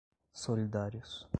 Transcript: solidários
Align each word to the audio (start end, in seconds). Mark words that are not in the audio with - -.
solidários 0.33 1.29